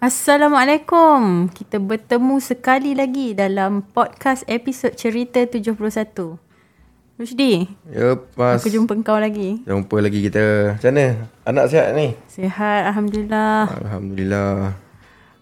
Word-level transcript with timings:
Assalamualaikum. 0.00 1.52
Kita 1.52 1.76
bertemu 1.76 2.40
sekali 2.40 2.96
lagi 2.96 3.36
dalam 3.36 3.84
podcast 3.84 4.48
episod 4.48 4.96
cerita 4.96 5.44
71. 5.44 5.76
Rusdi, 7.20 7.68
Ya, 7.92 8.16
Mas. 8.32 8.64
aku 8.64 8.72
jumpa 8.72 8.96
kau 9.04 9.20
lagi. 9.20 9.60
Jumpa 9.68 10.00
lagi 10.00 10.24
kita. 10.24 10.72
Macam 10.80 10.88
mana? 10.96 11.28
Anak 11.44 11.64
sihat 11.68 11.92
ni? 11.92 12.16
Sihat, 12.32 12.88
Alhamdulillah. 12.88 13.76
Alhamdulillah. 13.76 14.72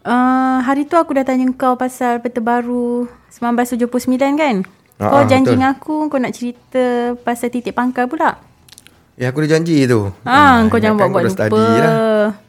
Uh, 0.02 0.58
hari 0.66 0.90
tu 0.90 0.98
aku 0.98 1.14
dah 1.14 1.22
tanya 1.22 1.46
kau 1.54 1.78
pasal 1.78 2.18
peta 2.18 2.42
baru 2.42 3.06
1979 3.30 4.42
kan? 4.42 4.66
Ah, 4.98 5.06
kau 5.06 5.22
ah, 5.22 5.26
janji 5.30 5.54
betul. 5.54 5.54
dengan 5.54 5.70
aku 5.70 5.94
kau 6.10 6.18
nak 6.18 6.34
cerita 6.34 7.14
pasal 7.22 7.54
titik 7.54 7.78
pangkal 7.78 8.10
pula. 8.10 8.42
Ya, 9.14 9.30
aku 9.30 9.46
dah 9.46 9.54
janji 9.54 9.86
tu. 9.86 10.10
Ha, 10.26 10.66
kau 10.66 10.82
jangan 10.82 10.98
buat-buat 10.98 11.30
lupa. 11.30 11.46
lah. 11.46 12.47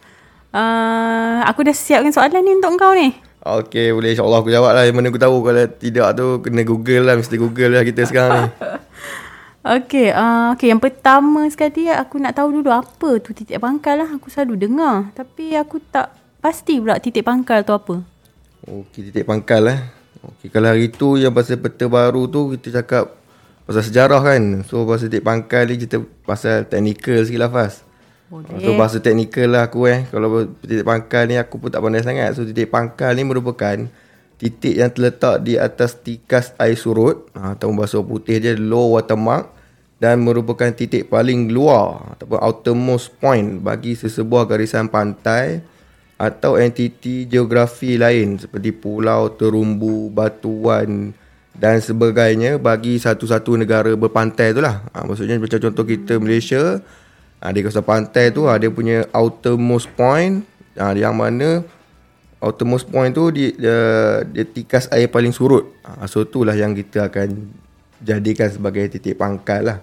Uh, 0.50 1.46
aku 1.46 1.62
dah 1.62 1.76
siapkan 1.78 2.10
soalan 2.10 2.42
ni 2.42 2.58
untuk 2.58 2.74
kau 2.82 2.98
ni. 2.98 3.14
Okey, 3.40 3.96
boleh 3.96 4.18
insyaAllah 4.18 4.42
aku 4.42 4.52
jawab 4.52 4.76
lah. 4.76 4.84
Yang 4.84 4.96
mana 5.00 5.08
aku 5.14 5.22
tahu 5.22 5.38
kalau 5.46 5.66
tidak 5.80 6.08
tu 6.18 6.26
kena 6.44 6.62
google 6.66 7.04
lah. 7.06 7.16
Mesti 7.16 7.36
google 7.40 7.72
lah 7.78 7.84
kita 7.86 8.02
sekarang 8.10 8.32
ni. 8.36 8.48
Okey, 9.80 10.10
uh, 10.10 10.56
okay, 10.56 10.72
yang 10.72 10.82
pertama 10.82 11.46
sekali 11.52 11.92
aku 11.92 12.16
nak 12.18 12.34
tahu 12.36 12.60
dulu 12.60 12.72
apa 12.72 13.20
tu 13.22 13.32
titik 13.32 13.62
pangkal 13.62 14.02
lah. 14.02 14.10
Aku 14.18 14.28
selalu 14.28 14.58
dengar. 14.58 15.14
Tapi 15.14 15.54
aku 15.54 15.78
tak 15.80 16.12
pasti 16.42 16.82
pula 16.82 16.98
titik 16.98 17.24
pangkal 17.24 17.62
tu 17.62 17.72
apa. 17.72 18.02
Okey, 18.66 19.14
titik 19.14 19.30
pangkal 19.30 19.70
lah. 19.70 19.80
Okey, 20.20 20.50
kalau 20.52 20.74
hari 20.74 20.90
tu 20.92 21.16
yang 21.16 21.32
pasal 21.32 21.62
peta 21.64 21.88
baru 21.88 22.28
tu 22.28 22.58
kita 22.58 22.84
cakap 22.84 23.16
pasal 23.70 23.86
sejarah 23.86 24.20
kan. 24.20 24.66
So, 24.68 24.84
pasal 24.84 25.08
titik 25.14 25.24
pangkal 25.24 25.70
ni 25.70 25.80
kita 25.80 26.02
pasal 26.26 26.68
teknikal 26.68 27.24
sikit 27.24 27.40
lah 27.40 27.52
Fas. 27.54 27.88
Boleh. 28.30 28.62
So 28.62 28.78
bahasa 28.78 29.02
teknikal 29.02 29.50
lah 29.50 29.74
aku 29.74 29.90
eh 29.90 30.06
Kalau 30.14 30.46
titik 30.62 30.86
pangkal 30.86 31.26
ni 31.26 31.42
aku 31.42 31.58
pun 31.58 31.74
tak 31.74 31.82
pandai 31.82 32.06
sangat 32.06 32.38
So 32.38 32.46
titik 32.46 32.70
pangkal 32.70 33.18
ni 33.18 33.26
merupakan 33.26 33.90
Titik 34.38 34.78
yang 34.78 34.94
terletak 34.94 35.42
di 35.42 35.58
atas 35.58 35.98
tikas 35.98 36.54
air 36.62 36.78
surut 36.78 37.26
ha, 37.34 37.58
Atau 37.58 37.74
bahasa 37.74 37.98
putih 38.06 38.38
dia 38.38 38.54
low 38.54 38.94
water 38.94 39.18
mark 39.18 39.50
Dan 39.98 40.22
merupakan 40.22 40.70
titik 40.70 41.10
paling 41.10 41.50
luar 41.50 42.14
Ataupun 42.14 42.38
outermost 42.38 43.18
point 43.18 43.66
Bagi 43.66 43.98
sesebuah 43.98 44.46
garisan 44.46 44.94
pantai 44.94 45.66
Atau 46.22 46.62
entiti 46.62 47.26
geografi 47.26 47.98
lain 47.98 48.38
Seperti 48.38 48.70
pulau, 48.78 49.34
terumbu, 49.34 50.14
batuan 50.14 51.18
dan 51.60 51.84
sebagainya 51.84 52.56
bagi 52.56 52.96
satu-satu 52.96 53.60
negara 53.60 53.92
berpantai 53.92 54.56
tu 54.56 54.64
lah. 54.64 54.80
Ha, 54.96 55.04
maksudnya 55.04 55.36
macam 55.36 55.60
contoh 55.60 55.84
kita 55.84 56.16
Malaysia, 56.16 56.80
ha, 57.40 57.52
di 57.52 57.60
kawasan 57.64 57.84
pantai 57.84 58.32
tu 58.32 58.46
ha, 58.46 58.60
dia 58.60 58.72
punya 58.72 59.08
outermost 59.16 59.88
point 59.96 60.44
ha, 60.76 60.92
yang 60.96 61.16
mana 61.16 61.64
outermost 62.40 62.88
point 62.88 63.12
tu 63.12 63.32
dia, 63.32 63.52
dia, 63.56 63.80
dia 64.32 64.46
tikas 64.48 64.88
air 64.92 65.12
paling 65.12 65.36
surut. 65.36 65.68
Ha, 65.84 66.08
so 66.08 66.24
itulah 66.24 66.56
yang 66.56 66.72
kita 66.72 67.12
akan 67.12 67.52
jadikan 68.00 68.48
sebagai 68.48 68.88
titik 68.88 69.20
pangkal 69.20 69.76
lah. 69.76 69.78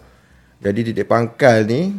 Jadi 0.64 0.92
titik 0.92 1.08
pangkal 1.08 1.68
ni 1.68 1.96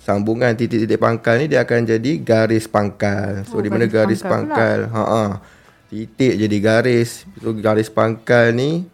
sambungan 0.00 0.56
titik-titik 0.56 0.96
pangkal 0.96 1.36
ni 1.36 1.52
dia 1.52 1.60
akan 1.68 1.84
jadi 1.84 2.12
garis 2.20 2.64
pangkal. 2.64 3.44
So 3.44 3.60
Oh, 3.60 3.62
di 3.64 3.68
mana 3.68 3.84
garis 3.84 4.24
pangkal 4.24 4.88
pangkal, 4.88 4.96
ha 4.96 5.02
ah. 5.04 5.30
Titik 5.92 6.38
jadi 6.38 6.56
garis. 6.62 7.28
So 7.42 7.52
garis 7.52 7.92
pangkal 7.92 8.56
ni 8.56 8.88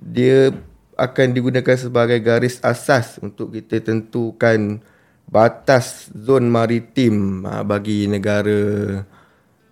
dia 0.00 0.50
akan 0.98 1.32
digunakan 1.32 1.76
sebagai 1.78 2.18
garis 2.20 2.58
asas 2.60 3.20
untuk 3.22 3.54
kita 3.54 3.80
tentukan 3.80 4.82
batas 5.30 6.10
zon 6.10 6.50
maritim 6.50 7.46
ha, 7.46 7.62
bagi 7.62 8.10
negara 8.10 8.98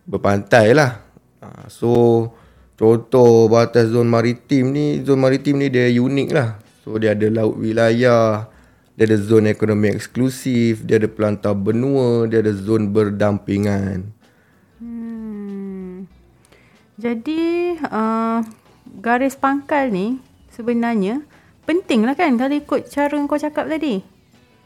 berpantai 0.06 0.70
lah. 0.70 1.02
Ha, 1.42 1.66
so 1.66 2.24
contoh 2.78 3.50
batas 3.50 3.90
zon 3.90 4.06
maritim 4.06 4.70
ni, 4.70 5.02
zon 5.02 5.18
maritim 5.18 5.58
ni 5.58 5.66
dia 5.66 5.90
unik 5.90 6.28
lah. 6.30 6.62
So 6.86 6.94
dia 6.96 7.18
ada 7.18 7.26
laut 7.26 7.58
wilayah, 7.58 8.46
dia 8.94 9.04
ada 9.04 9.18
zon 9.18 9.50
ekonomi 9.50 9.90
eksklusif, 9.90 10.86
dia 10.86 11.02
ada 11.02 11.10
pelantar 11.10 11.58
benua, 11.58 12.30
dia 12.30 12.38
ada 12.38 12.54
zon 12.54 12.94
berdampingan. 12.94 14.14
Hmm. 14.78 16.06
Jadi 17.02 17.74
uh, 17.82 18.46
garis 19.02 19.34
pangkal 19.34 19.90
ni 19.90 20.22
sebenarnya 20.54 21.22
penting 21.66 22.06
lah 22.06 22.14
kan 22.14 22.38
kalau 22.38 22.54
ikut 22.54 22.90
cara 22.90 23.18
kau 23.26 23.38
cakap 23.38 23.66
tadi. 23.66 24.17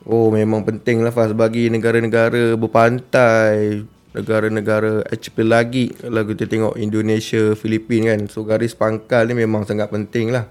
Oh 0.03 0.35
memang 0.35 0.67
penting 0.67 1.03
lah 1.03 1.15
Fas 1.15 1.31
bagi 1.31 1.71
negara-negara 1.71 2.59
berpantai 2.59 3.87
Negara-negara 4.13 5.07
archipelagi 5.07 5.95
Kalau 6.03 6.23
kita 6.27 6.45
tengok 6.51 6.75
Indonesia, 6.77 7.55
Filipina 7.55 8.13
kan 8.13 8.27
So 8.27 8.43
garis 8.43 8.75
pangkal 8.75 9.31
ni 9.31 9.39
memang 9.39 9.63
sangat 9.63 9.89
penting 9.95 10.35
lah 10.35 10.51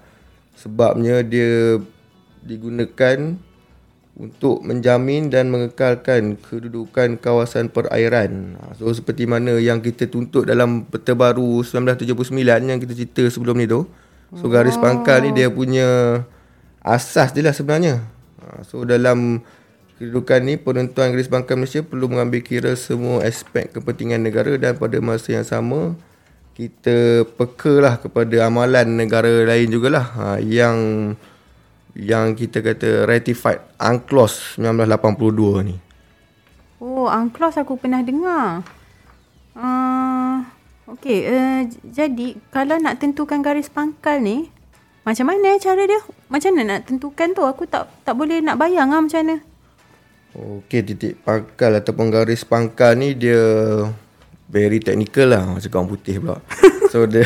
Sebabnya 0.56 1.20
dia 1.20 1.76
digunakan 2.42 3.38
untuk 4.12 4.60
menjamin 4.60 5.32
dan 5.32 5.48
mengekalkan 5.48 6.36
kedudukan 6.36 7.16
kawasan 7.16 7.72
perairan. 7.72 8.60
Ha, 8.60 8.76
So 8.76 8.92
seperti 8.92 9.24
mana 9.24 9.56
yang 9.56 9.80
kita 9.80 10.04
tuntut 10.04 10.44
dalam 10.44 10.84
peta 10.84 11.16
baru 11.16 11.64
1979 11.64 12.36
yang 12.44 12.76
kita 12.76 12.92
cerita 12.92 13.24
sebelum 13.32 13.56
ni 13.56 13.64
tu. 13.64 13.88
So 14.36 14.48
garis 14.48 14.80
pangkal 14.80 15.28
ni 15.28 15.30
dia 15.36 15.48
punya 15.48 16.20
asas 16.84 17.32
dia 17.32 17.44
lah 17.44 17.56
sebenarnya. 17.56 18.04
So 18.68 18.84
dalam 18.84 19.40
kedudukan 19.96 20.40
ni 20.44 20.54
penentuan 20.58 21.14
garis 21.14 21.30
pangkal 21.30 21.56
Malaysia 21.56 21.80
perlu 21.80 22.10
mengambil 22.10 22.42
kira 22.42 22.74
semua 22.74 23.22
aspek 23.24 23.70
kepentingan 23.72 24.20
negara 24.20 24.58
dan 24.60 24.74
pada 24.74 24.98
masa 24.98 25.38
yang 25.38 25.46
sama 25.46 25.96
kita 26.52 27.24
peka 27.38 27.80
lah 27.80 27.96
kepada 27.96 28.44
amalan 28.44 28.84
negara 28.84 29.48
lain 29.48 29.72
jugalah 29.72 30.04
ha, 30.12 30.24
yang 30.36 30.76
yang 31.96 32.36
kita 32.36 32.60
kata 32.60 33.08
ratified 33.08 33.60
UNCLOS 33.76 34.60
1982 34.60 35.68
ni. 35.68 35.76
Oh, 36.80 37.08
UNCLOS 37.08 37.60
aku 37.60 37.76
pernah 37.76 38.00
dengar. 38.00 38.64
Uh, 39.52 40.40
okay, 40.88 41.28
uh, 41.28 41.60
jadi 41.84 42.40
kalau 42.48 42.80
nak 42.80 43.00
tentukan 43.00 43.44
garis 43.44 43.68
pangkal 43.68 44.24
ni, 44.24 44.48
macam 45.02 45.26
mana 45.26 45.58
cara 45.58 45.82
dia? 45.82 46.00
Macam 46.30 46.54
mana 46.54 46.78
nak 46.78 46.80
tentukan 46.86 47.34
tu? 47.34 47.42
Aku 47.42 47.66
tak 47.66 47.90
tak 48.06 48.14
boleh 48.14 48.38
nak 48.38 48.54
bayang 48.58 48.94
lah 48.94 49.02
macam 49.02 49.18
mana. 49.22 49.36
Okey, 50.32 50.80
titik 50.80 51.20
pangkal 51.26 51.76
ataupun 51.76 52.08
garis 52.08 52.40
pangkal 52.46 52.96
ni 52.96 53.12
dia 53.12 53.36
very 54.48 54.80
technical 54.80 55.28
lah 55.28 55.44
macam 55.44 55.68
kawan 55.68 55.88
putih 55.90 56.16
pula. 56.22 56.38
So 56.92 57.08
dia 57.08 57.24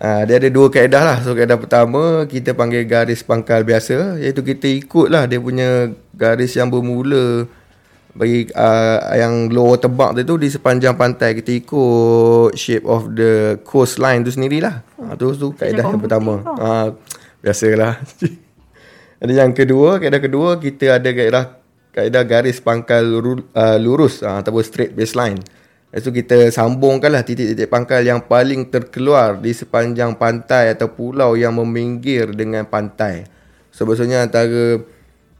ha, 0.00 0.22
dia 0.26 0.40
ada 0.40 0.48
dua 0.48 0.72
kaedah 0.72 1.02
lah. 1.04 1.18
So 1.20 1.36
kaedah 1.36 1.60
pertama 1.60 2.24
kita 2.24 2.56
panggil 2.56 2.88
garis 2.88 3.20
pangkal 3.20 3.62
biasa 3.62 4.16
iaitu 4.20 4.40
kita 4.40 4.64
ikut 4.64 5.12
lah 5.12 5.28
dia 5.28 5.38
punya 5.40 5.92
garis 6.16 6.56
yang 6.56 6.72
bermula 6.72 7.44
bagi 8.16 8.48
uh, 8.56 8.98
yang 9.12 9.52
low 9.52 9.76
water 9.76 9.92
mark 9.92 10.16
dia 10.16 10.24
tu 10.24 10.40
di 10.40 10.48
sepanjang 10.48 10.96
pantai 10.96 11.36
kita 11.36 11.52
ikut 11.52 12.56
shape 12.56 12.88
of 12.88 13.12
the 13.12 13.60
coastline 13.62 14.24
tu 14.24 14.32
sendirilah. 14.32 14.80
Ha, 14.96 15.14
tu 15.20 15.36
tu 15.36 15.52
kaedah 15.52 15.84
yang 15.84 16.00
pertama. 16.00 16.40
putih 16.40 16.48
kau. 16.48 16.56
Ha, 16.56 16.68
biasalah. 17.44 17.92
Ada 19.22 19.32
yang 19.32 19.52
kedua, 19.52 20.00
kaedah 20.00 20.20
kedua 20.20 20.60
kita 20.60 21.00
ada 21.00 21.08
kaedah 21.08 21.44
kaedah 21.96 22.22
garis 22.28 22.60
pangkal 22.60 23.00
lurus, 23.00 23.48
uh, 23.56 23.80
lurus 23.80 24.20
uh, 24.20 24.44
ataupun 24.44 24.60
straight 24.60 24.92
baseline. 24.92 25.40
Lepas 25.88 26.04
tu 26.04 26.12
kita 26.12 26.52
sambungkanlah 26.52 27.24
titik-titik 27.24 27.72
pangkal 27.72 28.04
yang 28.04 28.20
paling 28.20 28.68
terkeluar 28.68 29.40
di 29.40 29.56
sepanjang 29.56 30.12
pantai 30.20 30.76
atau 30.76 30.92
pulau 30.92 31.32
yang 31.32 31.56
meminggir 31.56 32.28
dengan 32.36 32.68
pantai. 32.68 33.24
So 33.72 33.88
maksudnya 33.88 34.28
antara 34.28 34.84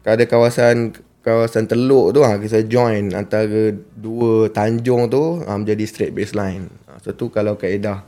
ada 0.07 0.25
kawasan 0.25 0.97
kawasan 1.27 1.67
teluk 1.67 2.15
tu 2.15 2.23
ha, 2.23 2.39
kita 2.39 2.63
join 2.71 3.11
antara 3.11 3.75
dua 3.99 4.47
tanjung 4.55 5.11
tu 5.11 5.43
ha, 5.43 5.59
menjadi 5.59 5.83
straight 5.83 6.15
baseline. 6.15 6.71
Ha, 6.87 7.03
so 7.03 7.11
tu 7.11 7.27
kalau 7.35 7.59
kaedah 7.59 8.07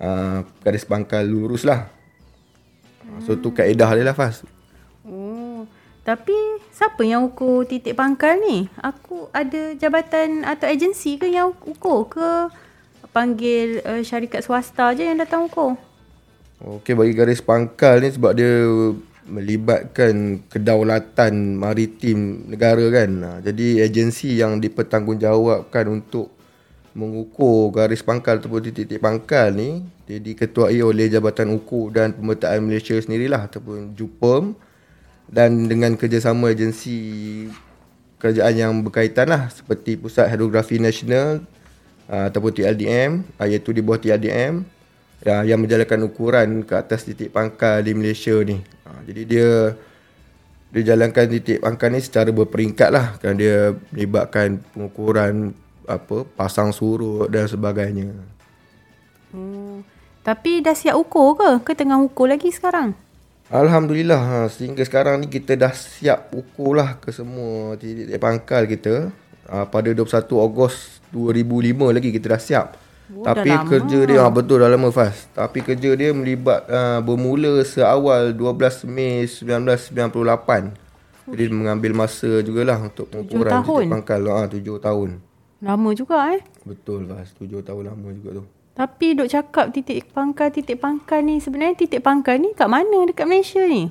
uh, 0.00 0.40
garis 0.64 0.88
pangkal 0.88 1.28
lurus 1.28 1.68
lah. 1.68 1.92
Ha, 3.04 3.20
so 3.28 3.36
tu 3.36 3.52
kaedah 3.52 3.92
dia 3.92 4.08
lah 4.08 4.16
Fas. 4.16 4.48
Oh, 5.04 5.68
tapi 6.08 6.32
siapa 6.72 7.04
yang 7.04 7.28
ukur 7.28 7.68
titik 7.68 7.92
pangkal 7.92 8.40
ni? 8.40 8.64
Aku 8.80 9.28
ada 9.36 9.76
jabatan 9.76 10.48
atau 10.48 10.72
agensi 10.72 11.20
ke 11.20 11.28
yang 11.28 11.52
ukur 11.52 12.08
ke 12.08 12.48
panggil 13.12 13.84
uh, 13.84 14.00
syarikat 14.00 14.40
swasta 14.40 14.96
je 14.96 15.04
yang 15.04 15.20
datang 15.20 15.52
ukur? 15.52 15.76
Okey 16.58 16.96
bagi 16.96 17.12
garis 17.12 17.44
pangkal 17.44 18.00
ni 18.00 18.08
sebab 18.08 18.32
dia 18.32 18.50
melibatkan 19.28 20.42
kedaulatan 20.48 21.54
maritim 21.54 22.48
negara 22.48 22.82
kan. 22.88 23.10
Ha, 23.22 23.30
jadi 23.44 23.84
agensi 23.84 24.40
yang 24.40 24.58
dipertanggungjawabkan 24.58 25.84
untuk 25.92 26.32
mengukur 26.98 27.70
garis 27.70 28.02
pangkal 28.02 28.42
ataupun 28.42 28.64
titik-titik 28.64 28.98
pangkal 28.98 29.54
ni 29.54 29.86
dia 30.08 30.18
diketuai 30.18 30.80
oleh 30.82 31.06
Jabatan 31.06 31.54
Ukur 31.54 31.94
dan 31.94 32.16
Pemetaan 32.16 32.64
Malaysia 32.64 32.96
sendirilah 32.96 33.46
ataupun 33.46 33.94
JUPEM 33.94 34.56
dan 35.28 35.68
dengan 35.68 35.94
kerjasama 35.94 36.50
agensi 36.50 36.96
kerajaan 38.18 38.54
yang 38.56 38.72
berkaitan 38.82 39.30
lah 39.30 39.46
seperti 39.52 39.94
Pusat 40.00 40.32
Hidrografi 40.32 40.82
Nasional 40.82 41.44
uh, 42.10 42.32
ataupun 42.32 42.50
TLDM 42.50 43.22
uh, 43.38 43.46
iaitu 43.46 43.70
di 43.70 43.84
bawah 43.84 44.00
TLDM 44.00 44.64
ya, 45.22 45.42
yang 45.46 45.62
menjalankan 45.62 46.00
ukuran 46.06 46.62
ke 46.62 46.74
atas 46.74 47.06
titik 47.06 47.34
pangkal 47.34 47.82
di 47.82 47.92
Malaysia 47.94 48.34
ni. 48.42 48.60
Uh, 48.86 49.00
jadi 49.06 49.22
dia 49.24 49.50
dia 50.68 50.82
jalankan 50.94 51.26
titik 51.32 51.64
pangkal 51.64 51.88
ni 51.94 52.00
secara 52.04 52.28
berperingkat 52.28 52.90
lah 52.92 53.16
kan 53.16 53.40
dia 53.40 53.72
melibatkan 53.88 54.60
pengukuran 54.76 55.56
apa 55.88 56.28
pasang 56.36 56.70
surut 56.70 57.32
dan 57.32 57.48
sebagainya. 57.48 58.12
Hmm. 59.32 59.80
Tapi 60.20 60.60
dah 60.60 60.76
siap 60.76 60.92
ukur 61.00 61.40
ke? 61.40 61.50
Ke 61.64 61.72
tengah 61.72 61.96
ukur 62.04 62.28
lagi 62.28 62.52
sekarang? 62.52 62.92
Alhamdulillah 63.48 64.20
ha, 64.20 64.38
sehingga 64.52 64.84
sekarang 64.84 65.24
ni 65.24 65.26
kita 65.32 65.56
dah 65.56 65.72
siap 65.72 66.36
ukur 66.36 66.76
lah 66.76 67.00
ke 67.00 67.08
semua 67.08 67.80
titik 67.80 68.12
pangkal 68.20 68.68
kita. 68.68 69.08
Ha, 69.48 69.64
pada 69.64 69.88
21 69.88 70.04
Ogos 70.36 71.00
2005 71.16 71.96
lagi 71.96 72.12
kita 72.12 72.36
dah 72.36 72.42
siap. 72.44 72.66
Oh, 73.08 73.24
Tapi 73.24 73.48
kerja 73.48 73.98
dia 74.04 74.20
ha, 74.20 74.28
betul 74.28 74.60
dah 74.60 74.68
lama 74.68 74.92
fast. 74.92 75.32
Tapi 75.32 75.64
kerja 75.64 75.96
dia 75.96 76.12
melibat 76.12 76.68
ha, 76.68 77.00
bermula 77.00 77.64
seawal 77.64 78.36
12 78.36 78.84
Mei 78.84 79.24
1998. 79.24 80.76
Jadi 81.28 81.44
mengambil 81.48 81.92
masa 81.96 82.44
jugalah 82.44 82.76
untuk 82.84 83.08
pengukuran 83.08 83.64
titik 83.64 83.88
pangkal. 83.88 84.20
Ha, 84.28 84.44
7 84.48 84.60
tahun. 84.60 85.10
Lama 85.64 85.88
juga 85.96 86.36
eh. 86.36 86.44
Betul 86.68 87.08
fast. 87.08 87.40
7 87.40 87.64
tahun 87.64 87.82
lama 87.88 88.08
juga 88.12 88.44
tu. 88.44 88.44
Tapi 88.78 89.18
duk 89.18 89.26
cakap 89.26 89.74
titik 89.74 90.06
pangkal, 90.14 90.54
titik 90.54 90.78
pangkal 90.78 91.18
ni 91.24 91.42
sebenarnya 91.42 91.74
titik 91.82 91.98
pangkal 91.98 92.38
ni 92.38 92.54
kat 92.54 92.70
mana 92.70 93.10
dekat 93.10 93.26
Malaysia 93.26 93.64
ni? 93.66 93.90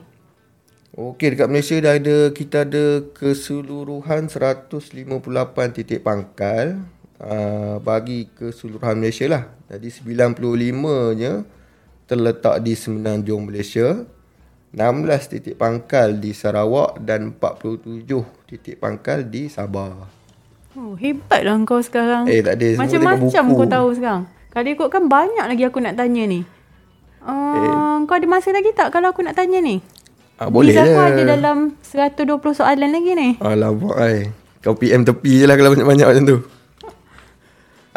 Okey, 0.96 1.36
dekat 1.36 1.52
Malaysia 1.52 1.76
dah 1.84 1.94
ada 2.00 2.18
kita 2.32 2.64
ada 2.64 3.04
keseluruhan 3.12 4.32
158 4.32 5.76
titik 5.76 6.08
pangkal 6.08 6.80
uh, 7.22 7.78
bagi 7.82 8.30
keseluruhan 8.34 8.98
Malaysia 8.98 9.26
lah. 9.30 9.44
Jadi 9.68 9.90
95-nya 9.90 11.44
terletak 12.08 12.64
di 12.64 12.74
Semenanjung 12.74 13.50
Malaysia. 13.50 14.06
16 14.76 15.32
titik 15.32 15.56
pangkal 15.56 16.20
di 16.20 16.36
Sarawak 16.36 17.00
dan 17.02 17.34
47 17.40 18.04
titik 18.46 18.78
pangkal 18.78 19.26
di 19.26 19.48
Sabah. 19.48 20.06
Oh, 20.78 20.94
hebatlah 20.94 21.58
kau 21.66 21.82
sekarang. 21.82 22.30
Eh, 22.30 22.46
tak 22.46 22.62
ada. 22.62 22.86
Macam-macam 22.86 23.44
kau 23.58 23.68
tahu 23.68 23.88
sekarang. 23.98 24.24
Kalau 24.54 24.68
ikutkan 24.70 25.10
banyak 25.10 25.46
lagi 25.50 25.64
aku 25.66 25.82
nak 25.82 25.98
tanya 25.98 26.24
ni. 26.30 26.46
Uh, 27.26 27.58
eh. 27.58 27.76
Kau 28.06 28.16
ada 28.16 28.28
masa 28.30 28.54
lagi 28.54 28.70
tak 28.78 28.94
kalau 28.94 29.10
aku 29.10 29.26
nak 29.26 29.34
tanya 29.34 29.58
ni? 29.58 29.82
Ah, 30.38 30.54
boleh 30.54 30.70
je. 30.70 30.82
Aku 30.86 31.02
ada 31.02 31.22
dalam 31.26 31.74
120 31.82 32.38
soalan 32.54 32.90
lagi 32.94 33.12
ni. 33.18 33.30
Alamak 33.42 33.96
ay. 33.98 34.30
Kau 34.62 34.78
PM 34.78 35.02
tepi 35.02 35.42
je 35.42 35.46
lah 35.50 35.58
kalau 35.58 35.74
banyak-banyak 35.74 36.06
macam 36.06 36.24
tu. 36.26 36.38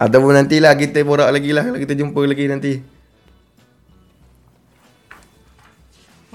Ataupun 0.01 0.33
nantilah 0.33 0.73
kita 0.81 1.05
borak 1.05 1.29
lagi 1.29 1.53
lah. 1.53 1.69
Kalau 1.69 1.77
kita 1.77 1.93
jumpa 1.93 2.25
lagi 2.25 2.49
nanti. 2.49 2.73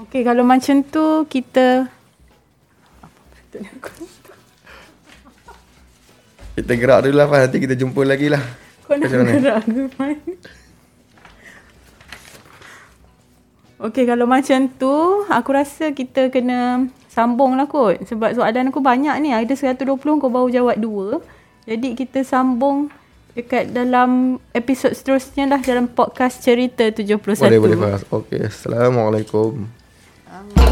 Okay, 0.06 0.22
kalau 0.22 0.46
macam 0.46 0.86
tu 0.86 1.26
kita... 1.26 1.90
Kita 6.56 6.72
gerak 6.72 7.04
dulu 7.04 7.16
lah 7.18 7.26
Nanti 7.26 7.58
kita 7.58 7.74
jumpa 7.74 8.06
lagi 8.06 8.30
lah. 8.30 8.38
Kau 8.86 8.94
nak 8.94 9.10
gerak 9.10 9.66
ke? 9.66 9.82
Okay, 13.76 14.06
kalau 14.06 14.30
macam 14.30 14.70
tu, 14.78 14.94
aku 15.26 15.50
rasa 15.50 15.90
kita 15.90 16.30
kena 16.30 16.86
sambung 17.10 17.58
lah 17.58 17.66
kot. 17.66 17.98
Sebab 18.06 18.30
soalan 18.38 18.70
aku 18.70 18.78
banyak 18.78 19.18
ni. 19.18 19.34
Ada 19.34 19.58
120, 19.58 19.98
kau 20.22 20.30
baru 20.30 20.48
jawab 20.54 20.78
dua. 20.78 21.18
Jadi, 21.66 21.98
kita 21.98 22.22
sambung 22.22 22.94
dekat 23.36 23.68
dalam 23.76 24.40
episod 24.56 24.96
seterusnya 24.96 25.44
lah 25.44 25.60
dalam 25.60 25.92
podcast 25.92 26.40
Cerita 26.40 26.88
71. 26.88 27.20
Boleh, 27.36 27.60
boleh. 27.60 28.00
Okay, 28.08 28.48
Assalamualaikum. 28.48 29.68
Um. 30.24 30.65